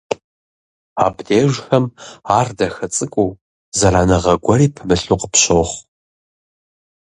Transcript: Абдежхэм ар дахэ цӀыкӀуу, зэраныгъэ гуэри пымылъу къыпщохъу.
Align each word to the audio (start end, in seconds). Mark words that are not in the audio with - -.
Абдежхэм 1.05 1.85
ар 2.37 2.47
дахэ 2.57 2.87
цӀыкӀуу, 2.93 3.31
зэраныгъэ 3.77 4.33
гуэри 4.43 4.67
пымылъу 4.75 5.19
къыпщохъу. 5.21 5.75